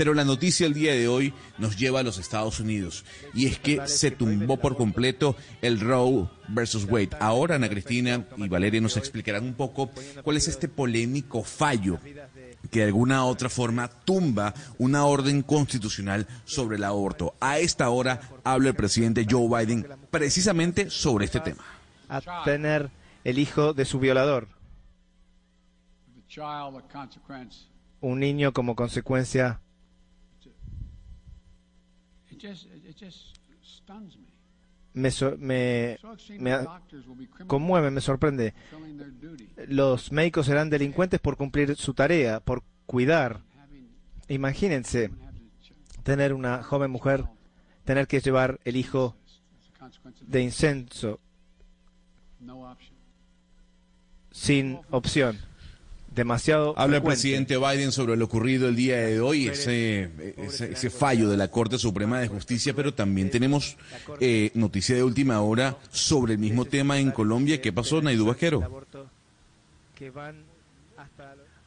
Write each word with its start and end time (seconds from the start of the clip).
Pero 0.00 0.14
la 0.14 0.24
noticia 0.24 0.66
el 0.66 0.72
día 0.72 0.94
de 0.94 1.08
hoy 1.08 1.34
nos 1.58 1.76
lleva 1.76 2.00
a 2.00 2.02
los 2.02 2.16
Estados 2.16 2.58
Unidos 2.58 3.04
y 3.34 3.44
es 3.44 3.58
que 3.58 3.86
se 3.86 4.10
tumbó 4.10 4.56
por 4.56 4.74
completo 4.74 5.36
el 5.60 5.78
Roe 5.78 6.26
versus 6.48 6.86
Wade. 6.86 7.10
Ahora 7.20 7.56
Ana 7.56 7.68
Cristina 7.68 8.24
y 8.38 8.48
Valeria 8.48 8.80
nos 8.80 8.96
explicarán 8.96 9.44
un 9.44 9.52
poco 9.52 9.90
cuál 10.22 10.38
es 10.38 10.48
este 10.48 10.68
polémico 10.68 11.44
fallo 11.44 11.98
que 12.70 12.78
de 12.78 12.86
alguna 12.86 13.26
otra 13.26 13.50
forma 13.50 13.88
tumba 13.88 14.54
una 14.78 15.04
orden 15.04 15.42
constitucional 15.42 16.26
sobre 16.46 16.78
el 16.78 16.84
aborto. 16.84 17.34
A 17.38 17.58
esta 17.58 17.90
hora 17.90 18.22
habla 18.42 18.70
el 18.70 18.76
presidente 18.76 19.26
Joe 19.28 19.66
Biden 19.66 19.86
precisamente 20.10 20.88
sobre 20.88 21.26
este 21.26 21.40
tema. 21.40 21.62
A 22.08 22.42
tener 22.42 22.88
el 23.22 23.38
hijo 23.38 23.74
de 23.74 23.84
su 23.84 23.98
violador. 23.98 24.48
Un 28.00 28.20
niño 28.20 28.54
como 28.54 28.74
consecuencia. 28.74 29.60
Me, 34.92 35.10
me, 35.38 35.98
me, 36.38 36.66
conmueve, 37.46 37.90
me 37.90 38.00
sorprende. 38.00 38.54
Los 39.68 40.10
médicos 40.10 40.46
serán 40.46 40.70
delincuentes 40.70 41.20
por 41.20 41.36
cumplir 41.36 41.76
su 41.76 41.94
tarea, 41.94 42.40
por 42.40 42.62
cuidar. 42.86 43.40
Imagínense 44.28 45.10
tener 46.02 46.34
una 46.34 46.62
joven 46.62 46.90
mujer, 46.90 47.24
tener 47.84 48.06
que 48.06 48.20
llevar 48.20 48.58
el 48.64 48.76
hijo 48.76 49.16
de 50.22 50.42
incenso 50.42 51.20
sin 54.30 54.80
opción 54.90 55.49
demasiado. 56.20 56.74
Habla 56.76 56.98
el 56.98 57.02
presidente 57.02 57.56
Biden 57.56 57.92
sobre 57.92 58.16
lo 58.16 58.26
ocurrido 58.26 58.68
el 58.68 58.76
día 58.76 58.98
de 58.98 59.20
hoy, 59.20 59.48
ese, 59.48 60.10
ese, 60.36 60.90
fallo 60.90 61.28
de 61.28 61.36
la 61.36 61.48
Corte 61.48 61.78
Suprema 61.78 62.20
de 62.20 62.28
Justicia, 62.28 62.74
pero 62.74 62.92
también 62.92 63.30
tenemos 63.30 63.76
eh, 64.20 64.50
noticia 64.54 64.94
de 64.94 65.02
última 65.02 65.40
hora 65.40 65.76
sobre 65.90 66.34
el 66.34 66.38
mismo 66.38 66.64
tema 66.66 66.98
en 66.98 67.10
Colombia. 67.10 67.60
¿Qué 67.60 67.72
pasó, 67.72 68.02
Naidu 68.02 68.26
Vaquero? 68.26 68.60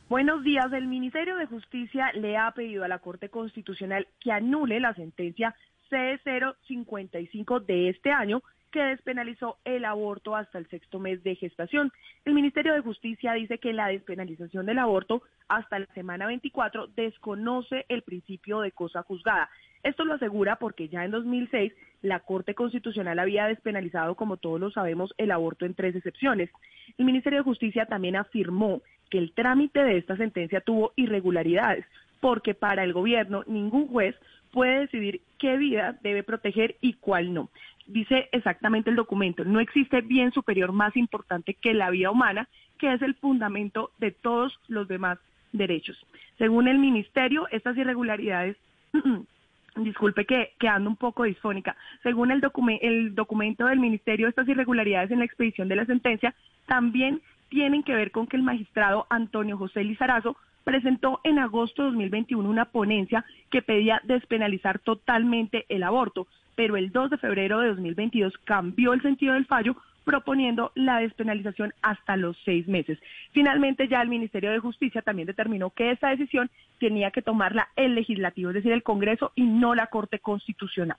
Buenos 0.07 0.43
días. 0.43 0.71
El 0.71 0.87
Ministerio 0.87 1.35
de 1.37 1.47
Justicia 1.47 2.11
le 2.13 2.37
ha 2.37 2.51
pedido 2.51 2.83
a 2.83 2.87
la 2.87 2.99
Corte 2.99 3.29
Constitucional 3.29 4.07
que 4.19 4.31
anule 4.31 4.79
la 4.79 4.93
sentencia 4.93 5.55
C055 5.89 7.65
de 7.65 7.89
este 7.89 8.11
año 8.11 8.43
que 8.73 8.83
despenalizó 8.83 9.59
el 9.65 9.85
aborto 9.85 10.35
hasta 10.35 10.57
el 10.57 10.67
sexto 10.67 10.99
mes 10.99 11.23
de 11.23 11.35
gestación. 11.35 11.91
El 12.25 12.33
Ministerio 12.33 12.73
de 12.73 12.81
Justicia 12.81 13.33
dice 13.33 13.59
que 13.59 13.71
la 13.71 13.87
despenalización 13.87 14.65
del 14.65 14.79
aborto 14.79 15.21
hasta 15.47 15.77
la 15.77 15.85
semana 15.93 16.25
24 16.25 16.87
desconoce 16.87 17.85
el 17.87 18.01
principio 18.01 18.61
de 18.61 18.71
cosa 18.71 19.03
juzgada. 19.03 19.47
Esto 19.83 20.05
lo 20.05 20.15
asegura 20.15 20.55
porque 20.55 20.89
ya 20.89 21.05
en 21.05 21.11
2006 21.11 21.71
la 22.01 22.21
Corte 22.21 22.55
Constitucional 22.55 23.19
había 23.19 23.45
despenalizado, 23.45 24.15
como 24.15 24.37
todos 24.37 24.59
lo 24.59 24.71
sabemos, 24.71 25.13
el 25.17 25.29
aborto 25.29 25.67
en 25.67 25.75
tres 25.75 25.95
excepciones. 25.95 26.49
El 26.97 27.05
Ministerio 27.05 27.39
de 27.39 27.45
Justicia 27.45 27.85
también 27.85 28.15
afirmó 28.15 28.81
que 29.11 29.19
el 29.19 29.33
trámite 29.33 29.83
de 29.83 29.97
esta 29.97 30.17
sentencia 30.17 30.61
tuvo 30.61 30.93
irregularidades, 30.95 31.85
porque 32.21 32.55
para 32.55 32.83
el 32.83 32.93
gobierno 32.93 33.43
ningún 33.45 33.87
juez 33.87 34.15
puede 34.51 34.79
decidir 34.81 35.21
qué 35.37 35.57
vida 35.57 35.97
debe 36.01 36.23
proteger 36.23 36.77
y 36.79 36.93
cuál 36.93 37.33
no 37.33 37.49
dice 37.85 38.29
exactamente 38.31 38.89
el 38.89 38.95
documento, 38.95 39.43
no 39.45 39.59
existe 39.59 40.01
bien 40.01 40.31
superior 40.31 40.71
más 40.71 40.95
importante 40.95 41.53
que 41.53 41.73
la 41.73 41.89
vida 41.89 42.11
humana, 42.11 42.47
que 42.77 42.93
es 42.93 43.01
el 43.01 43.15
fundamento 43.15 43.91
de 43.99 44.11
todos 44.11 44.57
los 44.67 44.87
demás 44.87 45.19
derechos. 45.51 45.97
Según 46.37 46.67
el 46.67 46.79
ministerio, 46.79 47.47
estas 47.51 47.77
irregularidades, 47.77 48.57
disculpe 49.75 50.25
que, 50.25 50.53
que, 50.59 50.67
ando 50.67 50.89
un 50.89 50.97
poco 50.97 51.23
disfónica, 51.23 51.75
según 52.03 52.31
el, 52.31 52.41
el 52.81 53.15
documento 53.15 53.65
del 53.65 53.79
ministerio, 53.79 54.27
estas 54.27 54.47
irregularidades 54.47 55.11
en 55.11 55.19
la 55.19 55.25
expedición 55.25 55.67
de 55.67 55.75
la 55.75 55.85
sentencia 55.85 56.33
también 56.67 57.21
tienen 57.49 57.83
que 57.83 57.93
ver 57.93 58.11
con 58.11 58.27
que 58.27 58.37
el 58.37 58.43
magistrado 58.43 59.05
Antonio 59.09 59.57
José 59.57 59.83
Lizarazo 59.83 60.35
presentó 60.63 61.19
en 61.23 61.39
agosto 61.39 61.83
de 61.83 61.89
2021 61.89 62.47
una 62.47 62.65
ponencia 62.65 63.25
que 63.49 63.61
pedía 63.61 64.01
despenalizar 64.03 64.79
totalmente 64.79 65.65
el 65.69 65.83
aborto, 65.83 66.27
pero 66.55 66.77
el 66.77 66.91
2 66.91 67.11
de 67.11 67.17
febrero 67.17 67.59
de 67.59 67.69
2022 67.69 68.33
cambió 68.43 68.93
el 68.93 69.01
sentido 69.01 69.33
del 69.33 69.45
fallo 69.45 69.75
proponiendo 70.03 70.71
la 70.75 70.99
despenalización 70.99 71.73
hasta 71.81 72.17
los 72.17 72.37
seis 72.43 72.67
meses. 72.67 72.99
Finalmente, 73.31 73.87
ya 73.87 74.01
el 74.01 74.09
Ministerio 74.09 74.51
de 74.51 74.59
Justicia 74.59 75.01
también 75.01 75.27
determinó 75.27 75.69
que 75.69 75.91
esta 75.91 76.09
decisión 76.09 76.49
tenía 76.79 77.11
que 77.11 77.21
tomarla 77.21 77.69
el 77.75 77.95
legislativo, 77.95 78.49
es 78.49 78.55
decir, 78.55 78.71
el 78.73 78.83
Congreso 78.83 79.31
y 79.35 79.43
no 79.43 79.75
la 79.75 79.87
Corte 79.87 80.19
Constitucional. 80.19 80.97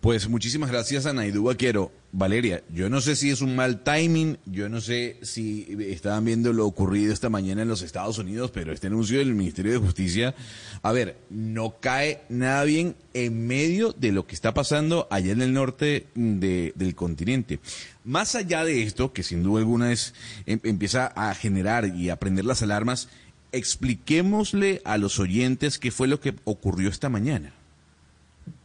Pues 0.00 0.30
muchísimas 0.30 0.70
gracias 0.70 1.04
a 1.04 1.12
Vaquero. 1.12 1.92
Valeria, 2.10 2.64
yo 2.72 2.88
no 2.88 3.02
sé 3.02 3.16
si 3.16 3.28
es 3.28 3.42
un 3.42 3.54
mal 3.54 3.84
timing, 3.84 4.38
yo 4.46 4.70
no 4.70 4.80
sé 4.80 5.18
si 5.20 5.76
estaban 5.78 6.24
viendo 6.24 6.54
lo 6.54 6.66
ocurrido 6.66 7.12
esta 7.12 7.28
mañana 7.28 7.62
en 7.62 7.68
los 7.68 7.82
Estados 7.82 8.16
Unidos, 8.16 8.50
pero 8.50 8.72
este 8.72 8.86
anuncio 8.86 9.18
del 9.18 9.34
Ministerio 9.34 9.72
de 9.72 9.78
Justicia, 9.78 10.34
a 10.82 10.92
ver, 10.92 11.18
no 11.28 11.76
cae 11.80 12.22
nada 12.30 12.64
bien 12.64 12.96
en 13.12 13.46
medio 13.46 13.92
de 13.92 14.10
lo 14.10 14.26
que 14.26 14.34
está 14.34 14.54
pasando 14.54 15.06
allá 15.10 15.32
en 15.32 15.42
el 15.42 15.52
norte 15.52 16.06
del 16.14 16.94
continente. 16.94 17.60
Más 18.02 18.34
allá 18.34 18.64
de 18.64 18.82
esto, 18.82 19.12
que 19.12 19.22
sin 19.22 19.42
duda 19.42 19.60
alguna 19.60 19.92
es, 19.92 20.14
em, 20.46 20.60
empieza 20.64 21.08
a 21.08 21.34
generar 21.34 21.94
y 21.94 22.08
a 22.08 22.16
prender 22.16 22.46
las 22.46 22.62
alarmas, 22.62 23.10
expliquémosle 23.52 24.80
a 24.86 24.96
los 24.96 25.18
oyentes 25.18 25.78
qué 25.78 25.90
fue 25.90 26.08
lo 26.08 26.20
que 26.20 26.34
ocurrió 26.44 26.88
esta 26.88 27.10
mañana. 27.10 27.52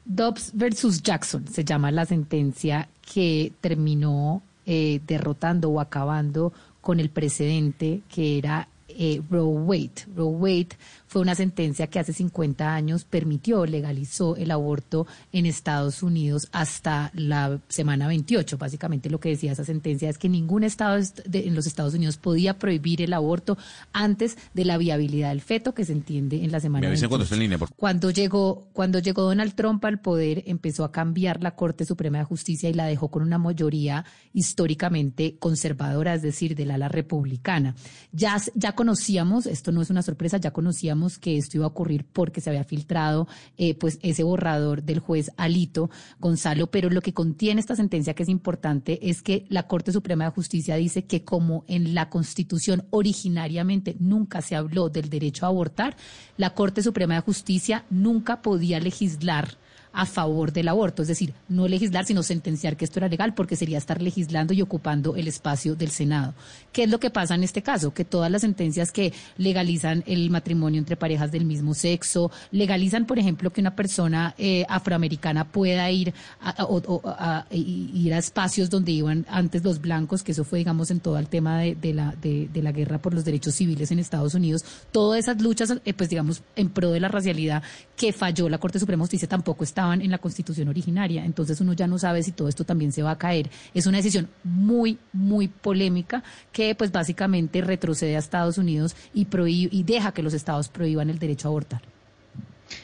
Dobbs 0.06 0.52
versus 0.54 1.02
Jackson 1.02 1.48
se 1.48 1.64
llama 1.64 1.92
la 1.92 2.06
sentencia 2.06 2.88
que 3.02 3.52
terminó 3.60 4.44
eh, 4.66 5.02
derrotando 5.06 5.70
o 5.70 5.80
acabando 5.80 6.54
con 6.82 7.00
el 7.00 7.10
precedente 7.10 8.02
que 8.08 8.38
era 8.38 8.68
eh, 8.88 9.22
Roe 9.30 9.44
Wade. 9.44 10.06
Roe 10.16 10.36
Wade 10.36 10.78
fue 11.16 11.22
una 11.22 11.34
sentencia 11.34 11.88
que 11.88 11.98
hace 11.98 12.12
50 12.12 12.76
años 12.76 13.06
permitió, 13.06 13.66
legalizó 13.66 14.36
el 14.36 14.52
aborto 14.52 15.08
en 15.32 15.46
Estados 15.46 16.04
Unidos 16.04 16.50
hasta 16.52 17.10
la 17.14 17.58
semana 17.70 18.10
28. 18.10 18.58
Básicamente 18.58 19.10
lo 19.10 19.22
que 19.22 19.30
decía 19.30 19.54
esa 19.54 19.64
sentencia 19.64 20.10
es 20.10 20.18
que 20.18 20.28
ningún 20.28 20.66
estado 20.66 21.02
en 21.32 21.56
los 21.56 21.68
Estados 21.68 21.94
Unidos 21.94 22.18
podía 22.18 22.60
prohibir 22.60 23.02
el 23.02 23.14
aborto 23.14 23.58
antes 23.94 24.38
de 24.54 24.66
la 24.66 24.78
viabilidad 24.78 25.30
del 25.30 25.40
feto 25.40 25.74
que 25.74 25.86
se 25.86 25.94
entiende 25.94 26.44
en 26.44 26.52
la 26.52 26.60
semana 26.60 26.90
28. 26.90 27.34
En 27.34 27.40
línea, 27.40 27.60
Cuando 27.78 28.12
llegó 28.12 28.68
cuando 28.74 29.00
llegó 29.00 29.22
Donald 29.22 29.56
Trump 29.56 29.86
al 29.86 30.02
poder 30.02 30.44
empezó 30.48 30.84
a 30.84 30.92
cambiar 30.92 31.42
la 31.42 31.56
Corte 31.56 31.86
Suprema 31.86 32.18
de 32.18 32.26
Justicia 32.26 32.70
y 32.70 32.74
la 32.74 32.88
dejó 32.88 33.08
con 33.08 33.24
una 33.24 33.38
mayoría 33.38 34.04
históricamente 34.34 35.38
conservadora, 35.40 36.14
es 36.14 36.24
decir, 36.24 36.56
del 36.56 36.72
ala 36.72 36.90
republicana. 36.90 37.74
Ya 38.12 38.36
ya 38.54 38.74
conocíamos, 38.74 39.46
esto 39.46 39.72
no 39.72 39.82
es 39.82 39.90
una 39.90 40.02
sorpresa, 40.02 40.40
ya 40.40 40.52
conocíamos 40.52 41.05
que 41.20 41.38
esto 41.38 41.58
iba 41.58 41.66
a 41.66 41.70
ocurrir 41.70 42.06
porque 42.12 42.42
se 42.42 42.50
había 42.50 42.64
filtrado 42.64 43.28
eh, 43.58 43.76
pues 43.76 44.00
ese 44.02 44.24
borrador 44.24 44.84
del 44.84 45.00
juez 45.00 45.32
Alito 45.38 45.90
Gonzalo, 46.20 46.68
pero 46.68 46.90
lo 46.90 47.02
que 47.02 47.14
contiene 47.14 47.60
esta 47.60 47.76
sentencia 47.76 48.14
que 48.14 48.24
es 48.24 48.30
importante 48.30 49.10
es 49.10 49.22
que 49.22 49.46
la 49.50 49.68
Corte 49.68 49.92
Suprema 49.92 50.26
de 50.26 50.32
Justicia 50.32 50.76
dice 50.76 51.06
que 51.06 51.24
como 51.24 51.64
en 51.68 51.94
la 51.94 52.10
Constitución 52.10 52.86
originariamente 52.90 53.96
nunca 54.00 54.42
se 54.42 54.56
habló 54.56 54.90
del 54.90 55.10
derecho 55.10 55.46
a 55.46 55.50
abortar, 55.50 55.96
la 56.38 56.54
Corte 56.54 56.82
Suprema 56.82 57.16
de 57.16 57.22
Justicia 57.22 57.86
nunca 57.90 58.42
podía 58.42 58.80
legislar 58.80 59.58
a 59.96 60.06
favor 60.06 60.52
del 60.52 60.68
aborto, 60.68 61.02
es 61.02 61.08
decir, 61.08 61.34
no 61.48 61.68
legislar, 61.68 62.06
sino 62.06 62.22
sentenciar 62.22 62.76
que 62.76 62.84
esto 62.84 63.00
era 63.00 63.08
legal, 63.08 63.34
porque 63.34 63.56
sería 63.56 63.78
estar 63.78 64.02
legislando 64.02 64.54
y 64.54 64.62
ocupando 64.62 65.16
el 65.16 65.28
espacio 65.28 65.76
del 65.76 65.90
Senado. 65.90 66.34
¿Qué 66.74 66.84
es 66.84 66.90
lo 66.90 67.00
que 67.00 67.10
pasa 67.10 67.34
en 67.36 67.44
este 67.44 67.62
caso? 67.62 67.94
Que 67.94 68.04
todas 68.04 68.30
las 68.30 68.42
sentencias 68.42 68.92
que 68.92 69.14
legalizan 69.38 70.04
el 70.06 70.30
matrimonio 70.30 70.80
entre 70.80 70.98
parejas 70.98 71.32
del 71.32 71.46
mismo 71.46 71.74
sexo, 71.74 72.30
legalizan, 72.52 73.06
por 73.06 73.20
ejemplo, 73.20 73.52
que 73.52 73.62
una 73.62 73.76
persona 73.76 74.36
eh, 74.38 74.66
afroamericana 74.68 75.50
pueda 75.50 75.90
ir 75.90 76.14
a, 76.42 77.46
ir 77.52 78.14
a 78.14 78.18
espacios 78.18 78.70
donde 78.70 78.92
iban 78.92 79.26
antes 79.30 79.64
los 79.64 79.80
blancos, 79.80 80.24
que 80.24 80.34
eso 80.34 80.44
fue, 80.44 80.60
digamos, 80.60 80.92
en 80.92 81.00
todo 81.00 81.18
el 81.18 81.28
tema 81.28 81.60
de, 81.60 81.94
la, 81.94 82.14
de, 82.22 82.50
la 82.62 82.74
guerra 82.74 83.02
por 83.02 83.14
los 83.14 83.24
derechos 83.24 83.56
civiles 83.56 83.92
en 83.92 84.00
Estados 84.00 84.34
Unidos, 84.34 84.66
todas 84.92 85.20
esas 85.20 85.42
luchas, 85.42 85.74
eh, 85.86 85.94
pues 85.94 86.10
digamos, 86.10 86.44
en 86.58 86.70
pro 86.70 86.92
de 86.92 87.00
la 87.00 87.08
racialidad 87.08 87.64
que 87.96 88.12
falló 88.12 88.50
la 88.50 88.58
Corte 88.58 88.80
Suprema 88.80 89.04
Justicia 89.04 89.30
tampoco 89.30 89.64
está 89.64 89.85
en 89.94 90.12
la 90.12 90.18
constitución 90.18 90.68
originaria. 90.68 91.26
Entonces 91.26 91.62
uno 91.62 91.74
ya 91.74 91.88
no 91.88 91.98
sabe 91.98 92.24
si 92.24 92.32
todo 92.32 92.48
esto 92.48 92.64
también 92.64 92.92
se 92.92 93.04
va 93.04 93.12
a 93.12 93.18
caer. 93.18 93.50
Es 93.74 93.88
una 93.88 93.98
decisión 93.98 94.28
muy, 94.44 94.98
muy 95.14 95.48
polémica 95.48 96.24
que 96.52 96.76
pues 96.76 96.92
básicamente 96.92 97.62
retrocede 97.62 98.16
a 98.16 98.20
Estados 98.20 98.58
Unidos 98.58 98.96
y, 99.14 99.28
y 99.38 99.84
deja 99.84 100.12
que 100.12 100.24
los 100.24 100.34
estados 100.34 100.70
prohíban 100.70 101.10
el 101.10 101.20
derecho 101.20 101.48
a 101.48 101.50
abortar. 101.50 101.95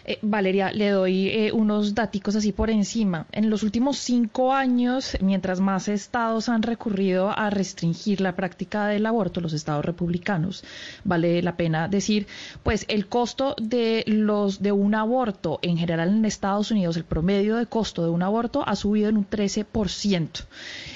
Eh, 0.06 0.20
Valeria, 0.22 0.72
le 0.72 0.90
doy 0.90 1.30
eh, 1.30 1.52
unos 1.52 1.96
datos 1.96 2.36
así 2.36 2.52
por 2.52 2.70
encima. 2.70 3.26
En 3.32 3.50
los 3.50 3.64
últimos 3.64 3.98
cinco 3.98 4.54
años, 4.54 5.18
mientras 5.22 5.60
más 5.60 5.88
estados 5.88 6.50
han 6.50 6.64
recurrido 6.64 7.30
a 7.30 7.50
restringir 7.50 8.22
la 8.22 8.36
práctica 8.36 8.88
del 8.88 9.06
aborto, 9.06 9.42
los 9.42 9.54
estados 9.54 9.86
republicanos, 9.86 10.64
vale 11.04 11.42
la 11.42 11.56
pena 11.56 11.88
decir, 11.88 12.28
pues 12.64 12.86
el 12.88 13.08
costo 13.08 13.56
de 13.62 14.04
los 14.08 14.62
de 14.62 14.72
un 14.72 14.96
aborto 14.96 15.60
en 15.62 15.78
general 15.78 16.10
en 16.10 16.26
Estados 16.26 16.72
Unidos, 16.72 16.98
el 16.98 17.06
promedio 17.06 17.56
de 17.58 17.66
costo 17.66 18.04
de 18.04 18.10
un 18.10 18.24
aborto 18.24 18.64
ha 18.68 18.76
subido 18.76 19.10
en 19.10 19.18
un 19.18 19.30
13%. 19.30 20.46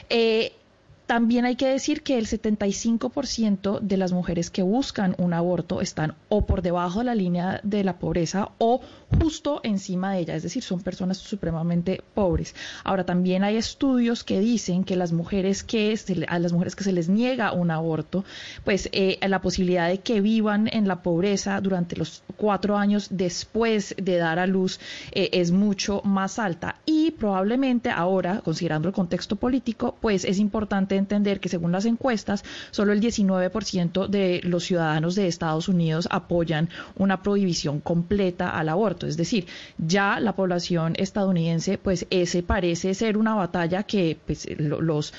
Eh, 0.10 0.54
también 1.06 1.46
hay 1.46 1.56
que 1.56 1.68
decir 1.68 2.02
que 2.02 2.18
el 2.18 2.28
75% 2.28 3.80
de 3.80 3.98
las 3.98 4.12
mujeres 4.12 4.50
que 4.50 4.64
buscan 4.64 5.16
un 5.18 5.34
aborto 5.34 5.82
están 5.82 6.16
o 6.30 6.46
por 6.46 6.62
debajo 6.62 7.00
de 7.00 7.06
la 7.06 7.16
línea 7.16 7.60
de 7.64 7.84
la 7.84 8.00
pobreza 8.00 8.50
o 8.58 8.82
justo 9.22 9.62
encima 9.64 10.14
de 10.14 10.20
ella, 10.20 10.36
es 10.36 10.44
decir, 10.44 10.64
son 10.64 10.82
personas 10.82 11.18
supremamente 11.18 12.02
pobres. 12.14 12.56
Ahora 12.84 13.06
también 13.06 13.44
hay 13.44 13.56
estudios 13.56 14.24
que 14.24 14.40
dicen 14.40 14.84
que 14.84 14.96
las 14.96 15.12
mujeres 15.12 15.64
que 15.64 15.96
a 16.28 16.40
las 16.40 16.54
mujeres 16.54 16.76
que 16.76 16.84
se 16.84 16.92
les 16.92 17.10
niega 17.10 17.54
un 17.54 17.72
aborto, 17.72 18.26
pues 18.64 18.90
eh, 18.92 19.20
la 19.28 19.42
posibilidad 19.42 19.88
de 19.88 20.00
que 20.00 20.22
vivan 20.22 20.70
en 20.72 20.88
la 20.88 21.02
pobreza 21.04 21.62
durante 21.62 21.96
los 21.96 22.24
cuatro 22.38 22.78
años 22.78 23.08
después 23.12 23.96
de 23.98 24.18
dar 24.18 24.40
a 24.40 24.48
luz 24.48 24.80
eh, 25.12 25.30
es 25.34 25.52
mucho 25.52 26.02
más 26.04 26.40
alta 26.40 26.76
y 26.86 27.12
probablemente 27.12 27.90
ahora, 27.90 28.42
considerando 28.42 28.88
el 28.88 28.94
contexto 28.94 29.36
político, 29.36 29.96
pues 30.02 30.26
es 30.26 30.40
importante 30.40 30.95
entender 30.98 31.40
que 31.40 31.50
según 31.50 31.72
las 31.72 31.86
encuestas, 31.86 32.44
solo 32.72 32.94
el 32.94 33.02
19% 33.02 34.08
de 34.08 34.42
los 34.44 34.64
ciudadanos 34.64 35.16
de 35.16 35.28
Estados 35.28 35.68
Unidos 35.68 36.08
apoyan 36.12 36.70
una 36.96 37.22
prohibición 37.22 37.80
completa 37.80 38.50
al 38.50 38.70
aborto. 38.70 39.08
Es 39.08 39.18
decir, 39.18 39.48
ya 39.78 40.20
la 40.20 40.36
población 40.36 40.94
estadounidense, 40.98 41.78
pues 41.78 42.08
ese 42.10 42.44
parece 42.44 42.94
ser 42.94 43.18
una 43.18 43.36
batalla 43.36 43.84
que 43.84 44.18
pues, 44.26 44.48
los 44.58 45.14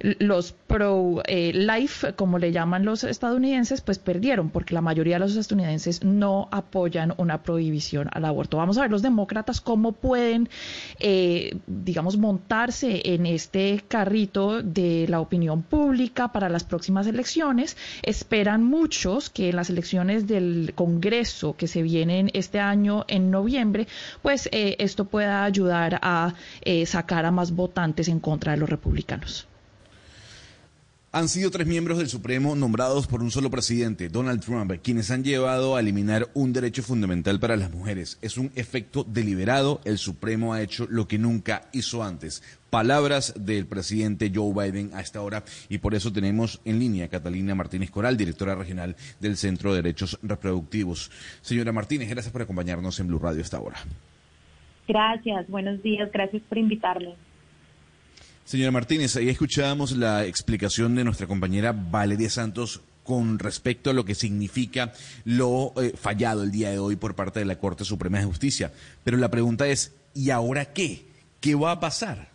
los 0.00 0.52
pro-life, 0.52 2.12
como 2.14 2.38
le 2.38 2.52
llaman 2.52 2.84
los 2.84 3.04
estadounidenses, 3.04 3.80
pues 3.80 3.98
perdieron, 3.98 4.50
porque 4.50 4.74
la 4.74 4.80
mayoría 4.80 5.16
de 5.16 5.20
los 5.20 5.36
estadounidenses 5.36 6.04
no 6.04 6.48
apoyan 6.50 7.14
una 7.16 7.42
prohibición 7.42 8.08
al 8.12 8.24
aborto. 8.24 8.56
Vamos 8.56 8.78
a 8.78 8.82
ver 8.82 8.90
los 8.90 9.02
demócratas 9.02 9.60
cómo 9.60 9.92
pueden, 9.92 10.48
eh, 10.98 11.58
digamos, 11.66 12.16
montarse 12.16 13.02
en 13.04 13.26
este 13.26 13.84
carrito 13.88 14.62
de 14.62 15.06
la 15.08 15.20
opinión 15.20 15.62
pública 15.62 16.32
para 16.32 16.48
las 16.48 16.64
próximas 16.64 17.06
elecciones. 17.06 17.76
Esperan 18.02 18.64
muchos 18.64 19.30
que 19.30 19.50
en 19.50 19.56
las 19.56 19.70
elecciones 19.70 20.26
del 20.26 20.72
Congreso 20.74 21.56
que 21.56 21.68
se 21.68 21.82
vienen 21.82 22.30
este 22.34 22.60
año 22.60 23.04
en 23.08 23.30
noviembre, 23.30 23.86
pues 24.22 24.48
eh, 24.52 24.76
esto 24.78 25.06
pueda 25.06 25.44
ayudar 25.44 25.98
a 26.02 26.34
eh, 26.62 26.86
sacar 26.86 27.24
a 27.24 27.30
más 27.30 27.52
votantes 27.52 28.08
en 28.08 28.20
contra 28.20 28.52
de 28.52 28.58
los 28.58 28.68
republicanos. 28.68 29.46
Han 31.12 31.28
sido 31.28 31.50
tres 31.50 31.66
miembros 31.66 31.98
del 31.98 32.08
Supremo 32.08 32.56
nombrados 32.56 33.06
por 33.06 33.22
un 33.22 33.30
solo 33.30 33.50
presidente, 33.50 34.08
Donald 34.08 34.44
Trump, 34.44 34.72
quienes 34.82 35.10
han 35.10 35.24
llevado 35.24 35.74
a 35.74 35.80
eliminar 35.80 36.28
un 36.34 36.52
derecho 36.52 36.82
fundamental 36.82 37.40
para 37.40 37.56
las 37.56 37.70
mujeres. 37.70 38.18
Es 38.20 38.36
un 38.36 38.50
efecto 38.54 39.02
deliberado. 39.04 39.80
El 39.84 39.96
Supremo 39.98 40.52
ha 40.52 40.60
hecho 40.60 40.86
lo 40.90 41.08
que 41.08 41.16
nunca 41.18 41.68
hizo 41.72 42.02
antes. 42.02 42.42
Palabras 42.68 43.32
del 43.38 43.66
presidente 43.66 44.30
Joe 44.34 44.52
Biden 44.52 44.90
a 44.92 45.00
esta 45.00 45.22
hora 45.22 45.44
y 45.70 45.78
por 45.78 45.94
eso 45.94 46.12
tenemos 46.12 46.60
en 46.66 46.80
línea 46.80 47.06
a 47.06 47.08
Catalina 47.08 47.54
Martínez 47.54 47.90
Coral, 47.90 48.18
directora 48.18 48.54
regional 48.54 48.96
del 49.18 49.38
Centro 49.38 49.70
de 49.70 49.82
Derechos 49.82 50.18
Reproductivos. 50.22 51.10
Señora 51.40 51.72
Martínez, 51.72 52.10
gracias 52.10 52.32
por 52.32 52.42
acompañarnos 52.42 53.00
en 53.00 53.06
Blue 53.06 53.20
Radio 53.20 53.38
a 53.38 53.42
esta 53.42 53.60
hora. 53.60 53.78
Gracias, 54.86 55.48
buenos 55.48 55.82
días, 55.82 56.10
gracias 56.12 56.42
por 56.48 56.58
invitarme. 56.58 57.14
Señora 58.46 58.70
Martínez, 58.70 59.16
ahí 59.16 59.28
escuchábamos 59.28 59.96
la 59.96 60.24
explicación 60.24 60.94
de 60.94 61.02
nuestra 61.02 61.26
compañera 61.26 61.74
Valeria 61.76 62.30
Santos 62.30 62.80
con 63.02 63.40
respecto 63.40 63.90
a 63.90 63.92
lo 63.92 64.04
que 64.04 64.14
significa 64.14 64.92
lo 65.24 65.72
eh, 65.82 65.96
fallado 65.96 66.44
el 66.44 66.52
día 66.52 66.70
de 66.70 66.78
hoy 66.78 66.94
por 66.94 67.16
parte 67.16 67.40
de 67.40 67.44
la 67.44 67.58
Corte 67.58 67.82
Suprema 67.82 68.20
de 68.20 68.24
Justicia. 68.24 68.70
Pero 69.02 69.16
la 69.16 69.32
pregunta 69.32 69.66
es, 69.66 70.00
¿y 70.14 70.30
ahora 70.30 70.72
qué? 70.72 71.06
¿Qué 71.40 71.56
va 71.56 71.72
a 71.72 71.80
pasar? 71.80 72.28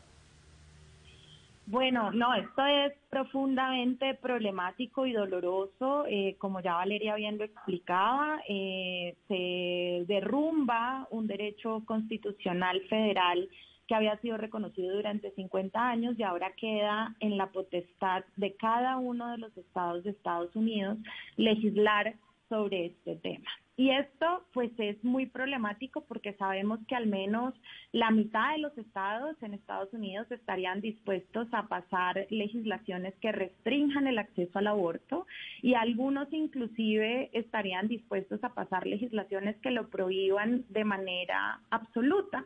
Bueno, 1.66 2.12
no, 2.12 2.36
esto 2.36 2.66
es 2.66 2.92
profundamente 3.10 4.13
problemático 4.16 5.06
y 5.06 5.13
doloroso. 5.13 6.04
Eh, 6.10 6.36
como 6.40 6.60
ya 6.60 6.74
Valeria 6.74 7.16
bien 7.16 7.38
lo 7.38 7.46
explicaba, 7.46 8.42
eh, 8.50 9.16
se 9.30 10.04
derrumba 10.13 11.08
un 11.10 11.28
derecho 11.28 11.84
constitucional 11.86 12.81
federal 12.90 13.48
que 13.91 13.95
había 13.95 14.15
sido 14.19 14.38
reconocido 14.38 14.95
durante 14.95 15.31
50 15.31 15.77
años 15.77 16.17
y 16.17 16.23
ahora 16.23 16.53
queda 16.55 17.13
en 17.19 17.38
la 17.38 17.47
potestad 17.47 18.23
de 18.38 18.55
cada 18.55 18.95
uno 18.95 19.29
de 19.31 19.38
los 19.38 19.57
estados 19.57 20.05
de 20.05 20.11
Estados 20.11 20.55
Unidos 20.55 20.97
legislar 21.35 22.15
sobre 22.47 22.85
este 22.85 23.17
tema. 23.17 23.49
Y 23.75 23.89
esto 23.89 24.45
pues 24.53 24.71
es 24.77 25.03
muy 25.03 25.25
problemático 25.25 26.05
porque 26.05 26.31
sabemos 26.35 26.79
que 26.88 26.95
al 26.95 27.07
menos 27.07 27.53
la 27.91 28.11
mitad 28.11 28.53
de 28.53 28.59
los 28.59 28.77
estados 28.77 29.35
en 29.43 29.55
Estados 29.55 29.91
Unidos 29.91 30.31
estarían 30.31 30.79
dispuestos 30.79 31.49
a 31.51 31.67
pasar 31.67 32.27
legislaciones 32.29 33.13
que 33.15 33.33
restrinjan 33.33 34.07
el 34.07 34.19
acceso 34.19 34.57
al 34.57 34.67
aborto 34.67 35.27
y 35.61 35.73
algunos 35.73 36.31
inclusive 36.31 37.29
estarían 37.33 37.89
dispuestos 37.89 38.41
a 38.41 38.53
pasar 38.53 38.88
legislaciones 38.88 39.57
que 39.57 39.71
lo 39.71 39.89
prohíban 39.89 40.63
de 40.69 40.85
manera 40.85 41.59
absoluta. 41.71 42.45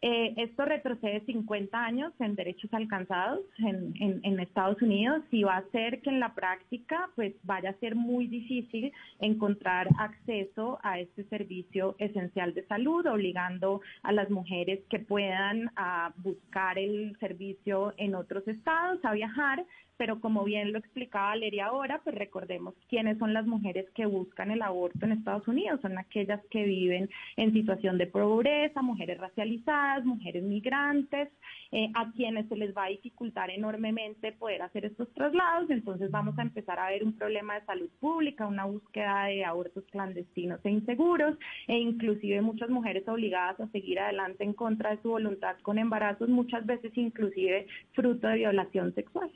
Eh, 0.00 0.34
esto 0.36 0.64
retrocede 0.64 1.24
50 1.26 1.76
años 1.76 2.12
en 2.20 2.36
derechos 2.36 2.72
alcanzados 2.72 3.40
en, 3.58 4.38
Estados 4.38 4.80
Unidos 4.80 5.22
y 5.32 5.42
va 5.42 5.54
a 5.54 5.58
hacer 5.58 6.00
que 6.02 6.10
en 6.10 6.20
la 6.20 6.34
práctica 6.34 7.10
pues 7.16 7.34
vaya 7.42 7.70
a 7.70 7.80
ser 7.80 7.96
muy 7.96 8.28
difícil 8.28 8.92
encontrar 9.18 9.88
acceso 9.98 10.78
a 10.84 11.00
este 11.00 11.24
servicio 11.24 11.96
esencial 11.98 12.54
de 12.54 12.64
salud, 12.66 13.06
obligando 13.06 13.80
a 14.04 14.12
las 14.12 14.30
mujeres 14.30 14.80
que 14.88 15.00
puedan 15.00 15.70
a 15.74 16.12
buscar 16.18 16.78
el 16.78 17.16
servicio 17.18 17.92
en 17.96 18.14
otros 18.14 18.46
estados 18.46 19.04
a 19.04 19.12
viajar 19.12 19.64
pero 19.98 20.20
como 20.20 20.44
bien 20.44 20.72
lo 20.72 20.78
explicaba 20.78 21.28
Valeria 21.30 21.66
ahora, 21.66 22.00
pues 22.02 22.14
recordemos 22.16 22.74
quiénes 22.88 23.18
son 23.18 23.34
las 23.34 23.46
mujeres 23.46 23.86
que 23.94 24.06
buscan 24.06 24.50
el 24.50 24.62
aborto 24.62 25.04
en 25.04 25.12
Estados 25.12 25.46
Unidos, 25.48 25.80
son 25.82 25.98
aquellas 25.98 26.40
que 26.50 26.64
viven 26.64 27.10
en 27.36 27.52
situación 27.52 27.98
de 27.98 28.06
pobreza, 28.06 28.80
mujeres 28.80 29.18
racializadas, 29.18 30.04
mujeres 30.04 30.44
migrantes, 30.44 31.28
eh, 31.72 31.90
a 31.94 32.10
quienes 32.12 32.48
se 32.48 32.56
les 32.56 32.74
va 32.74 32.84
a 32.84 32.88
dificultar 32.88 33.50
enormemente 33.50 34.32
poder 34.32 34.62
hacer 34.62 34.84
estos 34.84 35.12
traslados, 35.12 35.68
entonces 35.68 36.10
vamos 36.10 36.38
a 36.38 36.42
empezar 36.42 36.78
a 36.78 36.90
ver 36.90 37.04
un 37.04 37.14
problema 37.14 37.56
de 37.56 37.66
salud 37.66 37.90
pública, 38.00 38.46
una 38.46 38.64
búsqueda 38.64 39.24
de 39.24 39.44
abortos 39.44 39.84
clandestinos 39.90 40.60
e 40.64 40.70
inseguros, 40.70 41.36
e 41.66 41.76
inclusive 41.76 42.40
muchas 42.40 42.70
mujeres 42.70 43.06
obligadas 43.08 43.58
a 43.60 43.66
seguir 43.68 43.98
adelante 43.98 44.44
en 44.44 44.52
contra 44.52 44.90
de 44.90 45.02
su 45.02 45.10
voluntad 45.10 45.56
con 45.62 45.78
embarazos, 45.78 46.28
muchas 46.28 46.64
veces 46.64 46.92
inclusive 46.96 47.66
fruto 47.92 48.28
de 48.28 48.36
violación 48.36 48.94
sexual 48.94 49.30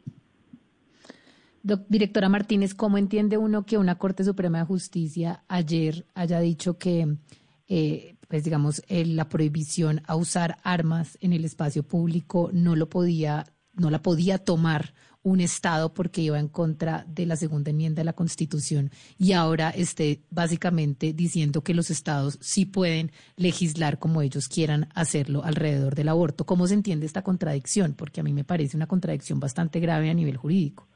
directora 1.62 2.28
Martínez, 2.28 2.74
¿cómo 2.74 2.98
entiende 2.98 3.36
uno 3.36 3.64
que 3.64 3.78
una 3.78 3.98
Corte 3.98 4.24
Suprema 4.24 4.58
de 4.58 4.64
Justicia 4.64 5.44
ayer 5.48 6.06
haya 6.14 6.40
dicho 6.40 6.78
que, 6.78 7.16
eh, 7.68 8.16
pues 8.28 8.44
digamos, 8.44 8.82
la 8.88 9.28
prohibición 9.28 10.02
a 10.06 10.16
usar 10.16 10.58
armas 10.62 11.16
en 11.20 11.32
el 11.32 11.44
espacio 11.44 11.82
público 11.82 12.50
no 12.52 12.76
lo 12.76 12.88
podía, 12.88 13.46
no 13.74 13.90
la 13.90 14.02
podía 14.02 14.38
tomar 14.38 14.94
un 15.22 15.40
Estado 15.40 15.94
porque 15.94 16.20
iba 16.20 16.38
en 16.38 16.48
contra 16.48 17.04
de 17.08 17.26
la 17.26 17.36
segunda 17.36 17.70
enmienda 17.70 18.00
de 18.00 18.04
la 18.04 18.12
Constitución 18.12 18.90
y 19.18 19.32
ahora 19.32 19.70
esté 19.70 20.22
básicamente 20.30 21.12
diciendo 21.12 21.62
que 21.62 21.74
los 21.74 21.90
Estados 21.90 22.38
sí 22.40 22.66
pueden 22.66 23.12
legislar 23.36 23.98
como 23.98 24.22
ellos 24.22 24.48
quieran 24.48 24.88
hacerlo 24.94 25.44
alrededor 25.44 25.94
del 25.94 26.08
aborto. 26.08 26.44
¿Cómo 26.44 26.66
se 26.66 26.74
entiende 26.74 27.06
esta 27.06 27.22
contradicción? 27.22 27.94
Porque 27.94 28.20
a 28.20 28.24
mí 28.24 28.32
me 28.32 28.44
parece 28.44 28.76
una 28.76 28.88
contradicción 28.88 29.38
bastante 29.38 29.78
grave 29.78 30.10
a 30.10 30.14
nivel 30.14 30.36
jurídico. 30.36 30.88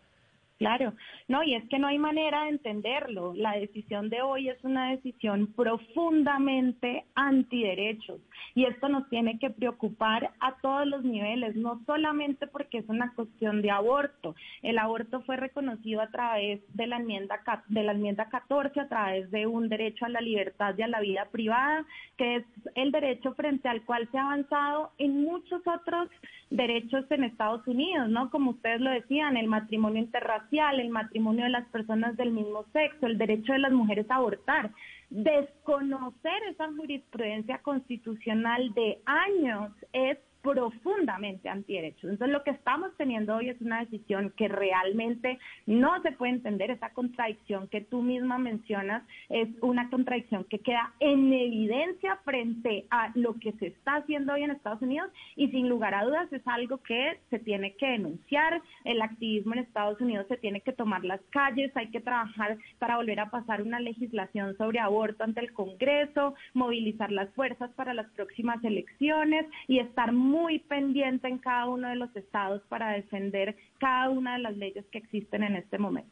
Claro, 0.58 0.94
no, 1.28 1.42
y 1.42 1.54
es 1.54 1.68
que 1.68 1.78
no 1.78 1.86
hay 1.86 1.98
manera 1.98 2.44
de 2.44 2.50
entenderlo. 2.50 3.34
La 3.34 3.52
decisión 3.52 4.08
de 4.08 4.22
hoy 4.22 4.48
es 4.48 4.62
una 4.64 4.90
decisión 4.90 5.52
profundamente 5.54 7.04
antiderechos 7.14 8.20
y 8.54 8.64
esto 8.64 8.88
nos 8.88 9.06
tiene 9.10 9.38
que 9.38 9.50
preocupar 9.50 10.32
a 10.40 10.56
todos 10.62 10.86
los 10.86 11.04
niveles, 11.04 11.56
no 11.56 11.82
solamente 11.84 12.46
porque 12.46 12.78
es 12.78 12.88
una 12.88 13.12
cuestión 13.14 13.60
de 13.60 13.70
aborto. 13.70 14.34
El 14.62 14.78
aborto 14.78 15.20
fue 15.22 15.36
reconocido 15.36 16.00
a 16.00 16.08
través 16.08 16.62
de 16.74 16.86
la 16.86 16.96
enmienda 16.96 17.38
de 17.68 17.82
la 17.82 17.92
enmienda 17.92 18.30
14 18.30 18.80
a 18.80 18.88
través 18.88 19.30
de 19.30 19.46
un 19.46 19.68
derecho 19.68 20.06
a 20.06 20.08
la 20.08 20.22
libertad 20.22 20.74
y 20.78 20.82
a 20.82 20.88
la 20.88 21.00
vida 21.00 21.28
privada, 21.30 21.84
que 22.16 22.36
es 22.36 22.44
el 22.76 22.92
derecho 22.92 23.34
frente 23.34 23.68
al 23.68 23.84
cual 23.84 24.08
se 24.10 24.16
ha 24.16 24.22
avanzado 24.22 24.92
en 24.96 25.22
muchos 25.22 25.60
otros 25.66 26.08
derechos 26.48 27.04
en 27.10 27.24
Estados 27.24 27.66
Unidos, 27.66 28.08
¿no? 28.08 28.30
Como 28.30 28.52
ustedes 28.52 28.80
lo 28.80 28.90
decían, 28.90 29.36
el 29.36 29.48
matrimonio 29.48 30.00
interracial, 30.00 30.45
el 30.52 30.88
matrimonio 30.90 31.44
de 31.44 31.50
las 31.50 31.66
personas 31.68 32.16
del 32.16 32.30
mismo 32.30 32.64
sexo, 32.72 33.06
el 33.06 33.18
derecho 33.18 33.52
de 33.52 33.58
las 33.58 33.72
mujeres 33.72 34.10
a 34.10 34.16
abortar. 34.16 34.70
Desconocer 35.10 36.42
esa 36.50 36.72
jurisprudencia 36.72 37.58
constitucional 37.58 38.72
de 38.74 38.98
años 39.04 39.72
es 39.92 40.18
profundamente 40.52 41.48
antiderechos. 41.48 42.10
Entonces 42.10 42.32
lo 42.32 42.42
que 42.44 42.50
estamos 42.50 42.90
teniendo 42.96 43.36
hoy 43.36 43.50
es 43.50 43.60
una 43.60 43.80
decisión 43.80 44.32
que 44.36 44.48
realmente 44.48 45.38
no 45.66 46.00
se 46.02 46.12
puede 46.12 46.32
entender. 46.32 46.70
Esa 46.70 46.90
contradicción 46.90 47.68
que 47.68 47.80
tú 47.80 48.02
misma 48.02 48.38
mencionas 48.38 49.02
es 49.28 49.48
una 49.60 49.90
contradicción 49.90 50.44
que 50.44 50.58
queda 50.60 50.92
en 51.00 51.32
evidencia 51.32 52.16
frente 52.24 52.86
a 52.90 53.10
lo 53.14 53.34
que 53.34 53.52
se 53.52 53.68
está 53.68 53.96
haciendo 53.96 54.32
hoy 54.32 54.42
en 54.42 54.50
Estados 54.50 54.82
Unidos 54.82 55.10
y 55.34 55.48
sin 55.48 55.68
lugar 55.68 55.94
a 55.94 56.04
dudas 56.04 56.32
es 56.32 56.46
algo 56.46 56.78
que 56.78 57.18
se 57.30 57.38
tiene 57.38 57.74
que 57.74 57.86
denunciar. 57.86 58.62
El 58.84 59.02
activismo 59.02 59.54
en 59.54 59.60
Estados 59.60 60.00
Unidos 60.00 60.26
se 60.28 60.36
tiene 60.36 60.60
que 60.60 60.72
tomar 60.72 61.04
las 61.04 61.20
calles, 61.30 61.76
hay 61.76 61.88
que 61.88 62.00
trabajar 62.00 62.56
para 62.78 62.96
volver 62.96 63.20
a 63.20 63.30
pasar 63.30 63.62
una 63.62 63.80
legislación 63.80 64.56
sobre 64.56 64.78
aborto 64.78 65.24
ante 65.24 65.40
el 65.40 65.52
Congreso, 65.52 66.34
movilizar 66.54 67.10
las 67.10 67.28
fuerzas 67.34 67.70
para 67.72 67.94
las 67.94 68.08
próximas 68.10 68.62
elecciones 68.64 69.46
y 69.68 69.78
estar 69.78 70.12
muy 70.36 70.58
pendiente 70.58 71.28
en 71.28 71.38
cada 71.38 71.66
uno 71.66 71.88
de 71.88 71.96
los 71.96 72.14
estados 72.14 72.62
para 72.68 72.92
defender 72.92 73.56
cada 73.78 74.10
una 74.10 74.34
de 74.34 74.40
las 74.40 74.56
leyes 74.56 74.84
que 74.92 74.98
existen 74.98 75.42
en 75.42 75.56
este 75.56 75.78
momento. 75.78 76.10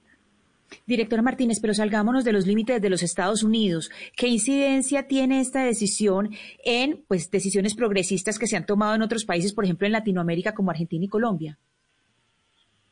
Directora 0.87 1.23
Martínez, 1.23 1.59
pero 1.61 1.75
salgámonos 1.75 2.25
de 2.25 2.33
los 2.33 2.47
límites 2.47 2.81
de 2.81 2.91
los 2.91 3.03
Estados 3.03 3.43
Unidos. 3.43 3.91
¿Qué 4.17 4.29
incidencia 4.29 5.07
tiene 5.07 5.41
esta 5.41 5.63
decisión 5.63 6.31
en 6.65 7.05
pues 7.07 7.31
decisiones 7.31 7.75
progresistas 7.75 8.39
que 8.39 8.47
se 8.47 8.57
han 8.57 8.67
tomado 8.67 8.95
en 8.95 9.03
otros 9.03 9.25
países, 9.25 9.53
por 9.53 9.65
ejemplo 9.65 9.87
en 9.87 9.93
Latinoamérica 9.93 10.55
como 10.55 10.71
Argentina 10.71 11.05
y 11.05 11.09
Colombia? 11.09 11.59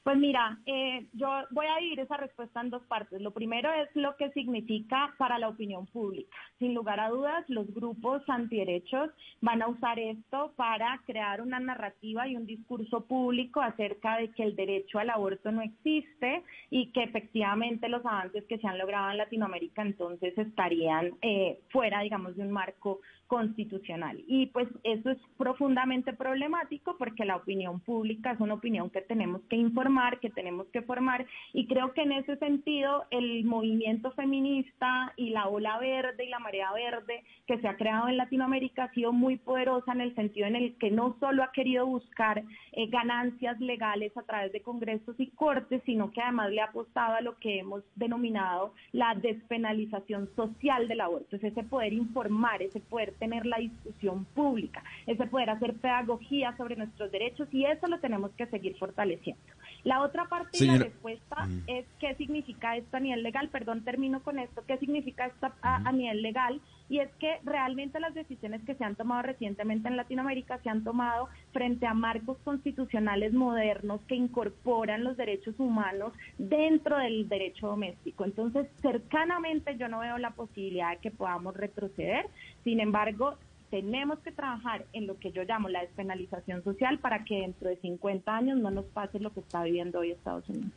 Pues 0.02 0.16
mira, 0.16 0.59
eh, 0.66 1.06
yo 1.12 1.28
voy 1.50 1.66
a 1.66 1.76
dividir 1.76 2.00
esa 2.00 2.16
respuesta 2.16 2.61
en 2.61 2.71
dos 2.71 2.82
partes. 2.87 3.21
Lo 3.21 3.30
primero 3.30 3.73
es 3.73 3.88
lo 3.94 4.16
que 4.16 4.32
significa 4.32 5.14
para 5.16 5.38
la 5.38 5.49
opinión 5.49 5.87
pública. 5.87 6.37
Sin 6.59 6.75
lugar 6.75 6.99
a 6.99 7.09
dudas, 7.09 7.44
los 7.49 7.73
grupos 7.73 8.23
antiderechos 8.28 9.11
van 9.40 9.62
a 9.62 9.68
usar 9.68 10.00
esto 10.00 10.54
para 10.56 11.00
crear 11.06 11.40
una 11.40 11.61
narrativa 11.61 12.26
y 12.26 12.35
un 12.35 12.47
discurso 12.47 13.04
público 13.06 13.61
acerca 13.61 14.16
de 14.16 14.32
que 14.32 14.42
el 14.42 14.56
derecho 14.56 14.99
al 14.99 15.11
aborto 15.11 15.52
no 15.52 15.62
existe 15.62 16.42
y 16.68 16.90
que 16.90 17.04
efectivamente 17.04 17.88
los 17.88 18.04
avances 18.04 18.44
que 18.47 18.59
se 18.59 18.66
han 18.66 18.78
logrado 18.78 19.11
en 19.12 19.18
Latinoamérica 19.18 19.82
entonces 19.82 20.37
estarían 20.37 21.12
eh, 21.23 21.61
fuera, 21.71 22.00
digamos, 22.00 22.37
de 22.37 22.42
un 22.42 22.50
marco 22.50 23.00
constitucional. 23.32 24.22
Y 24.26 24.48
pues 24.48 24.68
eso 24.84 25.08
es 25.08 25.16
profundamente 25.38 26.12
problemático 26.12 26.96
porque 26.98 27.24
la 27.24 27.36
opinión 27.36 27.80
pública 27.80 28.32
es 28.32 28.40
una 28.40 28.52
opinión 28.52 28.90
que 28.90 29.00
tenemos 29.00 29.40
que 29.48 29.56
informar, 29.56 30.20
que 30.20 30.28
tenemos 30.28 30.66
que 30.66 30.82
formar 30.82 31.24
y 31.54 31.66
creo 31.66 31.94
que 31.94 32.02
en 32.02 32.12
ese 32.12 32.36
sentido 32.36 33.06
el 33.10 33.44
movimiento 33.44 34.10
feminista 34.10 35.14
y 35.16 35.30
la 35.30 35.48
ola 35.48 35.78
verde 35.78 36.26
y 36.26 36.28
la 36.28 36.40
marea 36.40 36.74
verde 36.74 37.24
que 37.46 37.58
se 37.58 37.68
ha 37.68 37.78
creado 37.78 38.08
en 38.08 38.18
Latinoamérica 38.18 38.84
ha 38.84 38.92
sido 38.92 39.14
muy 39.14 39.38
poderosa 39.38 39.92
en 39.92 40.02
el 40.02 40.14
sentido 40.14 40.46
en 40.46 40.56
el 40.56 40.76
que 40.76 40.90
no 40.90 41.16
solo 41.18 41.42
ha 41.42 41.52
querido 41.52 41.86
buscar 41.86 42.44
eh, 42.72 42.86
ganancias 42.88 43.58
legales 43.60 44.14
a 44.14 44.24
través 44.24 44.52
de 44.52 44.60
congresos 44.60 45.18
y 45.18 45.28
cortes, 45.28 45.80
sino 45.86 46.10
que 46.10 46.20
además 46.20 46.50
le 46.50 46.60
ha 46.60 46.66
apostado 46.66 47.14
a 47.14 47.22
lo 47.22 47.38
que 47.38 47.60
hemos 47.60 47.82
denominado 47.96 48.74
la 48.92 49.14
despenalización 49.14 50.28
social 50.36 50.86
del 50.86 51.00
aborto, 51.00 51.36
es 51.36 51.44
ese 51.44 51.62
poder 51.62 51.94
informar, 51.94 52.60
ese 52.60 52.80
poder 52.80 53.14
tener 53.23 53.47
la 53.47 53.59
discusión 53.59 54.25
pública, 54.35 54.83
ese 55.07 55.29
poder 55.29 55.49
hacer 55.50 55.75
pedagogía 55.75 56.57
sobre 56.57 56.75
nuestros 56.75 57.12
derechos 57.12 57.47
y 57.52 57.64
eso 57.64 57.87
lo 57.87 58.00
tenemos 58.00 58.33
que 58.33 58.47
seguir 58.47 58.76
fortaleciendo. 58.79 59.41
La 59.85 60.00
otra 60.00 60.25
parte 60.29 60.59
de 60.59 60.67
la 60.67 60.79
respuesta 60.79 61.47
mm. 61.47 61.62
es 61.69 61.85
qué 62.00 62.17
significa 62.17 62.76
esto 62.76 62.97
a 62.97 63.00
nivel 63.00 63.23
legal, 63.23 63.49
perdón, 63.49 63.85
termino 63.85 64.25
con 64.25 64.41
esto, 64.41 64.64
qué 64.67 64.76
significa 64.79 65.26
esto 65.26 65.52
a, 65.62 65.93
nivel 65.93 66.21
legal 66.21 66.61
y 66.92 66.99
es 66.99 67.08
que 67.14 67.38
realmente 67.44 67.99
las 68.00 68.12
decisiones 68.12 68.62
que 68.66 68.75
se 68.75 68.84
han 68.84 68.96
tomado 68.96 69.22
recientemente 69.22 69.88
en 69.88 69.96
Latinoamérica 69.96 70.58
se 70.58 70.68
han 70.68 70.84
tomado 70.84 71.30
frente 71.50 71.87
a 71.87 71.94
marcos 71.94 72.37
constitucionales 72.44 73.32
modernos 73.32 74.02
que 74.02 74.14
incorporan 74.14 75.02
los 75.02 75.16
derechos 75.16 75.54
humanos 75.58 76.12
dentro 76.37 76.99
del 76.99 77.30
derecho 77.30 77.68
doméstico. 77.68 78.26
Entonces, 78.26 78.66
cercanamente 78.82 79.78
yo 79.78 79.88
no 79.88 80.00
veo 80.00 80.18
la 80.18 80.32
posibilidad 80.32 80.90
de 80.90 80.99
que 80.99 81.11
podamos 81.11 81.56
retroceder. 81.56 82.26
Sin 82.62 82.78
embargo, 82.78 83.38
tenemos 83.70 84.18
que 84.18 84.30
trabajar 84.30 84.84
en 84.92 85.06
lo 85.06 85.18
que 85.18 85.32
yo 85.32 85.44
llamo 85.44 85.70
la 85.70 85.80
despenalización 85.80 86.62
social 86.62 86.99
para 86.99 87.25
que 87.25 87.37
dentro 87.37 87.70
de 87.70 87.76
50 87.76 88.37
años 88.37 88.58
no 88.58 88.70
nos 88.70 88.84
pase 88.84 89.18
lo 89.18 89.32
que 89.32 89.40
está 89.40 89.64
viviendo 89.64 90.00
hoy 90.00 90.11
Estados 90.11 90.46
Unidos. 90.50 90.72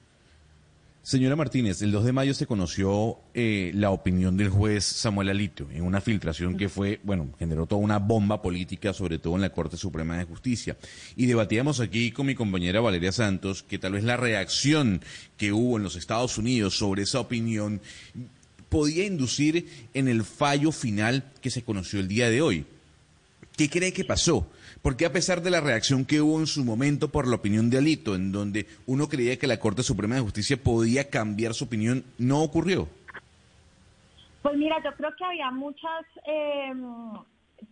Señora 1.05 1.35
Martínez, 1.35 1.83
el 1.83 1.91
2 1.91 2.03
de 2.03 2.13
mayo 2.13 2.33
se 2.33 2.47
conoció 2.47 3.19
eh, 3.35 3.69
la 3.75 3.91
opinión 3.91 4.37
del 4.37 4.49
juez 4.49 4.83
Samuel 4.83 5.29
Alito 5.29 5.67
en 5.71 5.83
una 5.83 6.01
filtración 6.01 6.57
que 6.57 6.67
fue, 6.67 6.99
bueno, 7.03 7.29
generó 7.37 7.67
toda 7.67 7.79
una 7.79 7.99
bomba 7.99 8.41
política, 8.41 8.91
sobre 8.91 9.19
todo 9.19 9.35
en 9.35 9.41
la 9.41 9.51
Corte 9.51 9.77
Suprema 9.77 10.17
de 10.17 10.23
Justicia. 10.23 10.75
Y 11.15 11.27
debatíamos 11.27 11.79
aquí 11.79 12.09
con 12.09 12.25
mi 12.25 12.33
compañera 12.33 12.81
Valeria 12.81 13.11
Santos 13.11 13.61
que 13.61 13.77
tal 13.77 13.93
vez 13.93 14.03
la 14.03 14.17
reacción 14.17 14.99
que 15.37 15.53
hubo 15.53 15.77
en 15.77 15.83
los 15.83 15.95
Estados 15.95 16.39
Unidos 16.39 16.75
sobre 16.75 17.03
esa 17.03 17.19
opinión 17.19 17.81
podía 18.69 19.05
inducir 19.05 19.67
en 19.93 20.07
el 20.07 20.23
fallo 20.23 20.71
final 20.71 21.31
que 21.39 21.51
se 21.51 21.61
conoció 21.61 21.99
el 21.99 22.07
día 22.07 22.31
de 22.31 22.41
hoy. 22.41 22.65
¿Qué 23.55 23.69
cree 23.69 23.93
que 23.93 24.05
pasó? 24.05 24.49
Porque 24.85 25.07
a 25.07 25.11
pesar 25.11 25.41
de 25.41 25.49
la 25.49 25.61
reacción 25.61 26.05
que 26.05 26.21
hubo 26.21 26.39
en 26.39 26.45
su 26.45 26.63
momento 26.63 27.09
por 27.09 27.27
la 27.27 27.37
opinión 27.37 27.71
de 27.71 27.79
Alito, 27.79 28.13
en 28.13 28.31
donde 28.31 28.67
uno 28.85 29.09
creía 29.09 29.39
que 29.39 29.47
la 29.47 29.57
Corte 29.57 29.81
Suprema 29.81 30.13
de 30.13 30.21
Justicia 30.21 30.57
podía 30.57 31.09
cambiar 31.09 31.55
su 31.55 31.63
opinión, 31.63 32.03
no 32.19 32.43
ocurrió? 32.43 32.87
Pues 34.43 34.55
mira, 34.55 34.75
yo 34.83 34.91
creo 34.95 35.09
que 35.17 35.25
había 35.25 35.49
muchas 35.49 36.05
eh, 36.27 36.71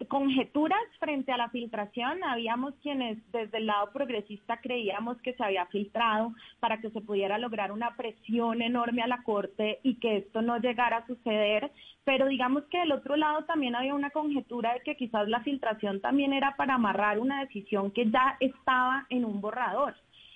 conjeturas 0.08 0.80
frente 1.00 1.32
a 1.32 1.38
la 1.38 1.50
filtración. 1.50 2.24
Habíamos 2.24 2.74
quienes 2.82 3.18
desde 3.32 3.58
el 3.58 3.68
lado 3.68 3.92
progresista 3.92 4.58
creíamos 4.58 5.18
que 5.22 5.34
se 5.34 5.44
había 5.44 5.66
filtrado 5.68 6.34
para 6.60 6.80
que 6.80 6.90
se 6.92 7.02
pudiera 7.02 7.38
lograr 7.38 7.72
una 7.72 7.96
presión 7.96 8.62
enorme 8.62 9.02
a 9.02 9.08
la 9.08 9.24
Corte 9.24 9.80
y 9.84 9.96
que 9.96 10.18
esto 10.18 10.42
no 10.42 10.58
llegara 10.58 10.98
a 10.98 11.08
suceder. 11.08 11.72
Pero 12.04 12.28
digamos 12.28 12.64
que 12.66 12.80
del 12.80 12.92
otro 12.92 13.16
lado 13.16 13.46
también 13.46 13.76
había 13.76 13.96
una 13.96 14.10
conjetura 14.10 14.74
de 14.74 14.82
que 14.82 14.96
quizás 14.96 15.28
la 15.28 15.42
filtración 15.42 16.02
también 16.02 16.34
era 16.34 16.56
para 16.56 16.76
amarrar 16.76 17.20
una 17.20 17.42
decisión 17.42 17.92
que 17.92 18.10
ya 18.10 18.38
estaba 18.40 19.06
en 19.10 19.26
un 19.26 19.42
borrador. 19.42 19.96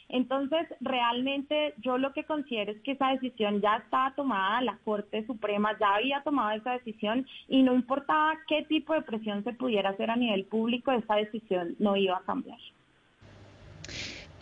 Entonces, 0.09 0.67
realmente 0.79 1.73
yo 1.81 1.97
lo 1.97 2.13
que 2.13 2.23
considero 2.23 2.71
es 2.71 2.81
que 2.81 2.91
esa 2.91 3.09
decisión 3.09 3.59
ya 3.61 3.77
estaba 3.77 4.15
tomada, 4.15 4.61
la 4.61 4.77
Corte 4.85 5.25
Suprema 5.25 5.77
ya 5.79 5.95
había 5.95 6.21
tomado 6.23 6.57
esa 6.57 6.73
decisión 6.73 7.27
y 7.49 7.61
no 7.63 7.73
importaba 7.73 8.37
qué 8.47 8.63
tipo 8.63 8.93
de 8.93 9.01
presión 9.01 9.43
se 9.43 9.53
pudiera 9.53 9.89
hacer 9.89 10.09
a 10.09 10.15
nivel 10.15 10.45
público, 10.45 10.91
esa 10.91 11.15
decisión 11.15 11.75
no 11.79 11.97
iba 11.97 12.17
a 12.17 12.21
cambiar. 12.21 12.59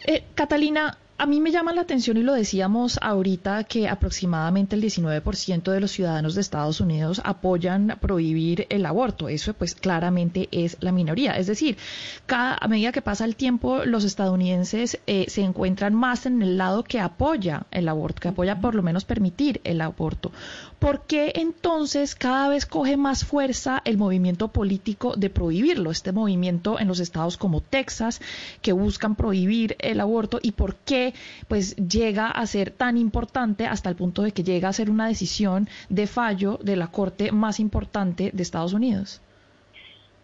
Eh, 0.07 0.23
Catalina, 0.35 0.97
a 1.17 1.25
mí 1.25 1.39
me 1.39 1.51
llama 1.51 1.71
la 1.71 1.81
atención 1.81 2.17
y 2.17 2.23
lo 2.23 2.33
decíamos 2.33 2.99
ahorita 3.01 3.63
que 3.63 3.87
aproximadamente 3.87 4.75
el 4.75 4.83
19% 4.83 5.71
de 5.71 5.79
los 5.79 5.91
ciudadanos 5.91 6.35
de 6.35 6.41
Estados 6.41 6.81
Unidos 6.81 7.21
apoyan 7.23 7.97
prohibir 8.01 8.67
el 8.69 8.85
aborto. 8.85 9.29
Eso 9.29 9.53
pues 9.53 9.75
claramente 9.75 10.49
es 10.51 10.75
la 10.81 10.91
minoría. 10.91 11.37
Es 11.37 11.47
decir, 11.47 11.77
cada, 12.25 12.57
a 12.59 12.67
medida 12.67 12.91
que 12.91 13.01
pasa 13.01 13.23
el 13.23 13.37
tiempo, 13.37 13.85
los 13.85 14.03
estadounidenses 14.03 14.99
eh, 15.07 15.25
se 15.29 15.41
encuentran 15.41 15.95
más 15.95 16.25
en 16.25 16.41
el 16.41 16.57
lado 16.57 16.83
que 16.83 16.99
apoya 16.99 17.65
el 17.71 17.87
aborto, 17.87 18.19
que 18.19 18.27
apoya 18.27 18.59
por 18.59 18.75
lo 18.75 18.83
menos 18.83 19.05
permitir 19.05 19.61
el 19.63 19.79
aborto. 19.79 20.33
¿Por 20.79 21.03
qué 21.03 21.31
entonces 21.35 22.13
cada 22.15 22.49
vez 22.49 22.65
coge 22.65 22.97
más 22.97 23.23
fuerza 23.23 23.81
el 23.85 23.97
movimiento 23.97 24.49
político 24.49 25.13
de 25.15 25.29
prohibirlo? 25.29 25.91
Este 25.91 26.11
movimiento 26.11 26.77
en 26.77 26.89
los 26.89 26.99
estados 26.99 27.37
como 27.37 27.61
Texas, 27.61 28.19
que 28.61 28.73
buscan 28.73 29.15
prohibir 29.15 29.77
el 29.79 30.01
aborto 30.01 30.39
y 30.41 30.51
por 30.51 30.75
qué 30.75 31.04
pues 31.47 31.75
llega 31.75 32.27
a 32.29 32.45
ser 32.47 32.71
tan 32.71 32.97
importante 32.97 33.65
hasta 33.67 33.89
el 33.89 33.95
punto 33.95 34.21
de 34.23 34.31
que 34.31 34.43
llega 34.43 34.69
a 34.69 34.73
ser 34.73 34.89
una 34.89 35.07
decisión 35.07 35.67
de 35.89 36.07
fallo 36.07 36.57
de 36.61 36.75
la 36.75 36.87
Corte 36.87 37.31
más 37.31 37.59
importante 37.59 38.31
de 38.33 38.43
Estados 38.43 38.73
Unidos? 38.73 39.21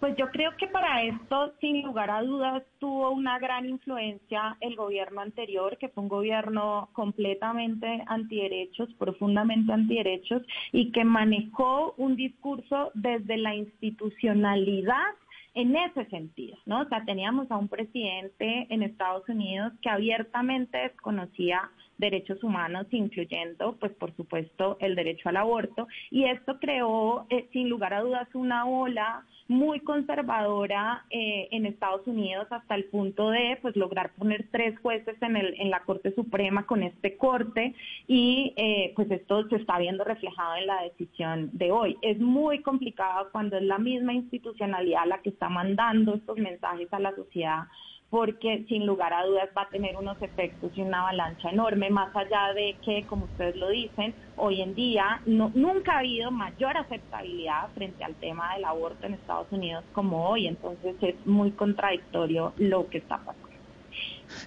Pues 0.01 0.17
yo 0.17 0.31
creo 0.31 0.50
que 0.57 0.65
para 0.65 1.03
esto, 1.03 1.53
sin 1.61 1.83
lugar 1.83 2.09
a 2.09 2.23
dudas, 2.23 2.63
tuvo 2.79 3.11
una 3.11 3.38
gran 3.38 3.69
influencia 3.69 4.57
el 4.59 4.75
gobierno 4.75 5.21
anterior, 5.21 5.77
que 5.77 5.89
fue 5.89 6.01
un 6.01 6.09
gobierno 6.09 6.89
completamente 6.93 8.03
antiderechos, 8.07 8.91
profundamente 8.97 9.71
antiderechos, 9.71 10.41
y 10.71 10.91
que 10.91 11.03
manejó 11.03 11.93
un 11.97 12.15
discurso 12.15 12.89
desde 12.95 13.38
la 13.38 13.53
institucionalidad 13.53 15.13
en 15.53 15.75
ese 15.75 16.05
sentido, 16.05 16.58
¿no? 16.65 16.81
O 16.81 16.86
sea, 16.88 17.03
teníamos 17.03 17.50
a 17.51 17.58
un 17.58 17.67
presidente 17.67 18.67
en 18.70 18.84
Estados 18.84 19.27
Unidos 19.27 19.74
que 19.81 19.89
abiertamente 19.89 20.77
desconocía 20.77 21.70
derechos 22.01 22.43
humanos, 22.43 22.88
incluyendo, 22.91 23.77
pues 23.79 23.93
por 23.93 24.13
supuesto, 24.17 24.75
el 24.81 24.96
derecho 24.96 25.29
al 25.29 25.38
aborto. 25.38 25.88
Y 26.10 26.25
esto 26.25 26.60
creó, 26.60 27.25
eh, 27.29 27.48
sin 27.53 27.70
lugar 27.70 27.93
a 27.93 28.01
dudas, 28.01 28.27
una 28.34 28.65
ola 28.65 29.24
muy 29.48 29.81
conservadora 29.81 31.05
eh, 31.10 31.50
en 31.51 31.65
Estados 31.65 32.08
Unidos 32.08 32.48
hasta 32.51 32.74
el 32.74 32.86
punto 32.86 33.29
de 33.31 33.60
pues 33.62 33.75
lograr 33.75 34.13
poner 34.13 34.48
tres 34.50 34.79
jueces 34.79 35.22
en, 35.22 35.36
el, 35.36 35.60
en 35.60 35.70
la 35.70 35.81
Corte 35.81 36.15
Suprema 36.15 36.65
con 36.65 36.84
este 36.84 37.17
corte 37.17 37.75
y 38.08 38.53
eh, 38.55 38.93
pues 38.96 39.12
esto 39.12 39.48
se 39.50 39.58
está 39.58 39.77
viendo 39.77 40.05
reflejado 40.05 40.55
en 40.55 40.67
la 40.67 40.84
decisión 40.84 41.50
de 41.51 41.70
hoy. 41.70 41.98
Es 42.01 42.17
muy 42.20 42.62
complicado 42.62 43.27
cuando 43.34 43.58
es 43.58 43.63
la 43.63 43.77
misma 43.77 44.13
institucionalidad 44.13 45.05
la 45.05 45.22
que 45.22 45.29
está 45.29 45.50
mandando 45.50 46.15
estos 46.15 46.38
mensajes 46.38 46.88
a 46.93 47.00
la 47.00 47.13
sociedad 47.13 47.63
porque 48.12 48.65
sin 48.68 48.86
lugar 48.86 49.13
a 49.13 49.25
dudas 49.25 49.50
va 49.58 49.63
a 49.63 49.70
tener 49.70 49.96
unos 49.96 50.22
efectos 50.22 50.70
y 50.75 50.82
una 50.82 51.00
avalancha 51.00 51.50
enorme, 51.50 51.89
más 51.89 52.13
allá 52.13 52.53
de 52.53 52.75
que, 52.84 53.06
como 53.08 53.24
ustedes 53.25 53.56
lo 53.56 53.70
dicen, 53.70 54.13
hoy 54.36 54.62
en 54.62 54.75
día 54.75 55.22
no, 55.25 55.50
nunca 55.56 55.94
ha 55.94 56.00
habido 56.00 56.30
mayor 56.30 56.77
aceptabilidad 56.77 57.70
frente 57.74 58.03
al 58.03 58.13
tema 58.15 58.53
del 58.53 58.65
aborto 58.65 59.08
en 59.08 59.13
Estados 59.13 59.48
Unidos 59.51 59.86
como 59.94 60.27
hoy, 60.27 60.48
entonces 60.48 60.96
es 61.01 61.25
muy 61.25 61.51
contradictorio 61.51 62.51
lo 62.58 62.88
que 62.89 62.98
está 62.98 63.18
pasando. 63.18 63.51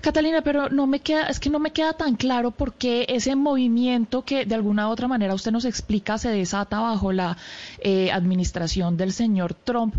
Catalina, 0.01 0.43
pero 0.43 0.69
no 0.69 0.87
me 0.87 1.01
queda, 1.01 1.27
es 1.27 1.41
que 1.41 1.51
no 1.51 1.59
me 1.59 1.71
queda 1.71 1.95
tan 1.95 2.17
claro 2.17 2.51
por 2.51 2.75
qué 2.75 3.07
ese 3.09 3.37
movimiento 3.37 4.25
que 4.25 4.45
de 4.45 4.55
alguna 4.55 4.89
u 4.89 4.93
otra 4.93 5.09
manera 5.09 5.35
usted 5.35 5.53
nos 5.53 5.65
explica 5.65 6.19
se 6.19 6.31
desata 6.31 6.81
bajo 6.81 7.13
la 7.13 7.37
eh, 7.79 8.11
administración 8.13 8.97
del 8.97 9.13
señor 9.13 9.55
Trump 9.55 9.95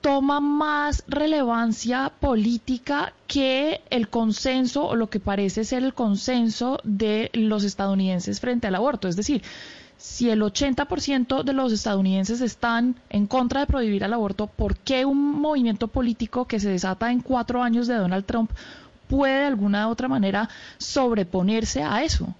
toma 0.00 0.40
más 0.40 1.02
relevancia 1.08 2.12
política 2.20 3.12
que 3.26 3.80
el 3.90 4.08
consenso 4.08 4.86
o 4.86 4.96
lo 4.96 5.10
que 5.10 5.20
parece 5.20 5.64
ser 5.64 5.82
el 5.82 5.94
consenso 5.94 6.80
de 6.84 7.30
los 7.32 7.64
estadounidenses 7.64 8.40
frente 8.40 8.66
al 8.66 8.76
aborto. 8.76 9.08
Es 9.08 9.16
decir, 9.16 9.42
si 9.96 10.30
el 10.30 10.42
80% 10.42 11.42
de 11.42 11.52
los 11.52 11.72
estadounidenses 11.72 12.40
están 12.40 12.94
en 13.10 13.26
contra 13.26 13.60
de 13.60 13.66
prohibir 13.66 14.04
el 14.04 14.12
aborto, 14.12 14.46
¿por 14.46 14.76
qué 14.76 15.04
un 15.04 15.40
movimiento 15.40 15.88
político 15.88 16.46
que 16.46 16.60
se 16.60 16.70
desata 16.70 17.10
en 17.10 17.20
cuatro 17.20 17.62
años 17.62 17.88
de 17.88 17.94
Donald 17.94 18.24
Trump 18.24 18.52
puede 19.08 19.40
de 19.40 19.46
alguna 19.46 19.88
u 19.88 19.90
otra 19.90 20.06
manera 20.06 20.48
sobreponerse 20.78 21.82
a 21.82 22.04
eso? 22.04 22.34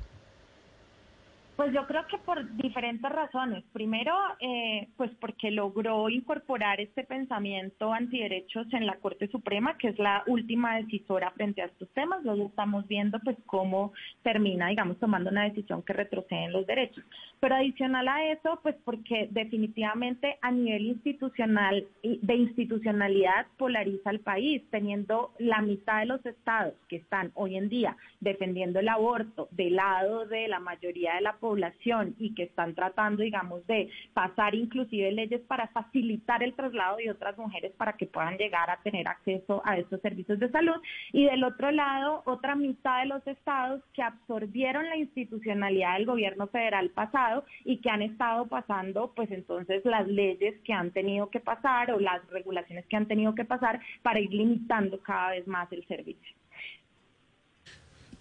Pues 1.59 1.73
yo 1.73 1.89
creo 1.89 2.07
que 2.07 2.19
por 2.19 2.49
diferentes 2.55 3.11
razones. 3.11 3.65
Primero, 3.73 4.15
eh, 4.39 4.87
pues 4.97 5.11
porque 5.21 5.51
logró 5.51 6.09
incorporar 6.09 6.81
este 6.81 7.03
pensamiento 7.03 7.93
antiderechos 7.93 8.73
en 8.73 8.87
la 8.87 8.95
Corte 9.01 9.27
Suprema, 9.27 9.77
que 9.77 9.89
es 9.89 9.99
la 9.99 10.23
última 10.29 10.77
decisora 10.77 11.33
frente 11.33 11.61
a 11.61 11.65
estos 11.65 11.89
temas. 11.95 12.23
Luego 12.23 12.47
estamos 12.47 12.87
viendo 12.87 13.19
pues 13.25 13.37
cómo 13.45 13.93
termina, 14.23 14.69
digamos, 14.69 15.01
tomando 15.01 15.31
una 15.31 15.49
decisión 15.49 15.83
que 15.83 15.95
retrocede 15.95 16.45
en 16.45 16.53
los 16.53 16.65
derechos. 16.65 17.03
Pero 17.41 17.57
adicional 17.57 18.07
a 18.07 18.25
eso, 18.31 18.61
pues 18.63 18.77
porque 18.85 19.27
definitivamente 19.33 20.39
a 20.41 20.53
nivel 20.53 20.87
institucional, 20.87 21.89
de 22.05 22.35
institucionalidad, 22.37 23.49
polariza 23.57 24.11
el 24.11 24.21
país, 24.21 24.63
teniendo 24.71 25.33
la 25.41 25.61
mitad 25.61 25.99
de 25.99 26.07
los 26.07 26.25
estados 26.25 26.75
que 26.89 26.95
están 26.95 27.33
hoy 27.35 27.57
en 27.57 27.69
día 27.69 27.97
defendiendo 28.21 28.79
el 28.79 28.89
aborto 28.89 29.49
del 29.53 29.77
lado 29.77 30.27
de 30.27 30.49
la 30.49 30.61
mayoría 30.61 31.15
de 31.15 31.21
la 31.21 31.33
población 31.33 31.48
población 31.49 32.15
y 32.19 32.35
que 32.35 32.43
están 32.43 32.75
tratando, 32.75 33.23
digamos, 33.23 33.67
de 33.67 33.89
pasar 34.13 34.55
inclusive 34.55 35.11
leyes 35.13 35.41
para 35.49 35.69
facilitar 35.69 36.43
el 36.43 36.53
traslado 36.53 36.99
de 36.99 37.11
otras 37.11 37.39
mujeres 37.39 37.73
para 37.79 37.95
que 37.95 38.05
puedan 38.05 38.37
llegar 38.37 38.69
a 38.69 38.83
tener 38.83 39.09
acceso 39.09 39.63
a 39.65 39.79
estos 39.79 39.99
servicios 40.03 40.39
de 40.39 40.51
salud. 40.51 40.77
Y 41.11 41.25
del 41.25 41.43
otro 41.45 41.71
lado, 41.71 42.23
otra 42.27 42.55
mitad 42.55 43.01
de 43.01 43.07
los 43.07 43.27
estados 43.27 43.83
que 43.95 44.03
absorbieron 44.03 44.91
la 44.91 44.99
institucionalidad 44.99 45.95
del 45.95 46.05
gobierno 46.05 46.49
federal 46.49 46.91
pasado 46.91 47.47
y 47.65 47.79
que 47.79 47.89
han 47.89 48.03
estado 48.03 48.47
pasando, 48.47 49.15
pues 49.17 49.31
entonces 49.31 49.83
las 49.87 50.07
leyes 50.07 50.55
que 50.65 50.75
han 50.75 50.91
tenido 50.91 51.31
que 51.31 51.41
pasar 51.41 51.93
o 51.93 51.99
las 51.99 52.21
regulaciones 52.29 52.85
que 52.89 52.97
han 52.97 53.09
tenido 53.09 53.35
que 53.35 53.47
pasar 53.47 53.81
para 54.03 54.21
ir 54.21 54.35
limitando 54.35 55.01
cada 55.01 55.31
vez 55.31 55.47
más 55.47 55.73
el 55.73 55.87
servicio. 55.87 56.35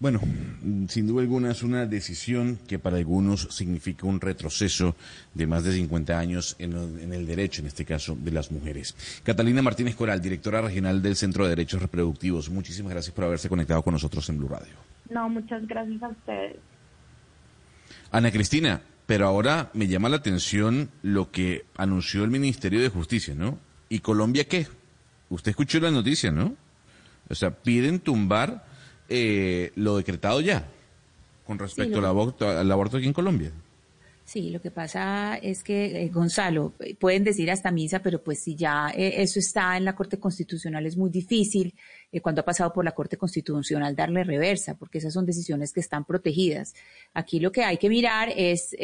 Bueno, 0.00 0.20
sin 0.88 1.08
duda 1.08 1.22
alguna 1.22 1.50
es 1.50 1.64
una 1.64 1.84
decisión 1.84 2.56
que 2.68 2.78
para 2.78 2.98
algunos 2.98 3.48
significa 3.50 4.06
un 4.06 4.20
retroceso 4.20 4.94
de 5.34 5.46
más 5.48 5.64
de 5.64 5.72
50 5.72 6.16
años 6.16 6.54
en, 6.60 7.12
el 7.12 7.26
derecho, 7.26 7.62
en 7.62 7.66
este 7.66 7.84
caso, 7.84 8.16
de 8.16 8.30
las 8.30 8.52
mujeres. 8.52 8.94
Catalina 9.24 9.60
Martínez 9.60 9.96
Coral, 9.96 10.20
directora 10.20 10.62
regional 10.62 11.02
del 11.02 11.16
Centro 11.16 11.44
de 11.44 11.50
Derechos 11.50 11.82
Reproductivos, 11.82 12.48
muchísimas 12.48 12.92
gracias 12.92 13.12
por 13.12 13.24
haberse 13.24 13.48
conectado 13.48 13.82
con 13.82 13.92
nosotros 13.92 14.28
en 14.28 14.38
Blue 14.38 14.48
Radio. 14.48 14.72
No, 15.10 15.28
muchas 15.28 15.66
gracias 15.66 16.00
a 16.00 16.08
ustedes. 16.08 16.56
Ana 18.12 18.30
Cristina, 18.30 18.80
pero 19.06 19.26
ahora 19.26 19.70
me 19.74 19.88
llama 19.88 20.08
la 20.08 20.16
atención 20.16 20.90
lo 21.02 21.32
que 21.32 21.64
anunció 21.76 22.22
el 22.22 22.30
Ministerio 22.30 22.80
de 22.80 22.88
Justicia, 22.88 23.34
¿no? 23.34 23.58
¿Y 23.88 23.98
Colombia 23.98 24.44
qué? 24.44 24.68
Usted 25.28 25.50
escuchó 25.50 25.80
la 25.80 25.90
noticia, 25.90 26.30
¿no? 26.30 26.54
O 27.28 27.34
sea, 27.34 27.50
piden 27.50 27.98
tumbar 27.98 28.67
eh, 29.08 29.72
lo 29.76 29.96
decretado 29.96 30.40
ya 30.40 30.66
con 31.46 31.58
respecto 31.58 31.98
al, 31.98 32.04
aborto, 32.04 32.48
al 32.48 32.70
aborto 32.70 32.98
aquí 32.98 33.06
en 33.06 33.12
Colombia. 33.12 33.50
Sí, 34.28 34.50
lo 34.50 34.60
que 34.60 34.70
pasa 34.70 35.36
es 35.36 35.62
que, 35.62 36.02
eh, 36.02 36.10
Gonzalo, 36.10 36.74
pueden 37.00 37.24
decir 37.24 37.50
hasta 37.50 37.70
misa, 37.70 38.00
pero 38.00 38.22
pues 38.22 38.42
si 38.42 38.56
ya 38.56 38.90
eh, 38.94 39.22
eso 39.22 39.38
está 39.38 39.74
en 39.78 39.86
la 39.86 39.94
Corte 39.94 40.18
Constitucional 40.18 40.84
es 40.84 40.98
muy 40.98 41.08
difícil 41.08 41.74
eh, 42.12 42.20
cuando 42.20 42.42
ha 42.42 42.44
pasado 42.44 42.70
por 42.70 42.84
la 42.84 42.92
Corte 42.92 43.16
Constitucional 43.16 43.96
darle 43.96 44.24
reversa, 44.24 44.74
porque 44.74 44.98
esas 44.98 45.14
son 45.14 45.24
decisiones 45.24 45.72
que 45.72 45.80
están 45.80 46.04
protegidas. 46.04 46.74
Aquí 47.14 47.40
lo 47.40 47.52
que 47.52 47.64
hay 47.64 47.78
que 47.78 47.88
mirar 47.88 48.28
es 48.36 48.76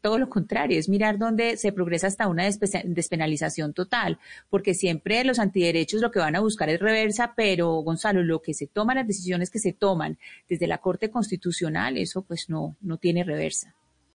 todo 0.00 0.20
lo 0.20 0.28
contrario, 0.28 0.78
es 0.78 0.88
mirar 0.88 1.18
dónde 1.18 1.56
se 1.56 1.72
progresa 1.72 2.06
hasta 2.06 2.28
una 2.28 2.48
despenalización 2.84 3.72
total, 3.72 4.20
porque 4.50 4.72
siempre 4.72 5.24
los 5.24 5.40
antiderechos 5.40 6.00
lo 6.00 6.12
que 6.12 6.20
van 6.20 6.36
a 6.36 6.40
buscar 6.40 6.68
es 6.68 6.78
reversa, 6.78 7.34
pero 7.34 7.72
Gonzalo, 7.82 8.22
lo 8.22 8.40
que 8.40 8.54
se 8.54 8.68
toman, 8.68 8.98
las 8.98 9.08
decisiones 9.08 9.50
que 9.50 9.58
se 9.58 9.72
toman 9.72 10.16
desde 10.48 10.68
la 10.68 10.78
Corte 10.78 11.10
Constitucional, 11.10 11.98
eso 11.98 12.22
pues 12.22 12.48
no, 12.48 12.76
no 12.80 12.98
tiene 12.98 13.24
reversa. 13.24 13.74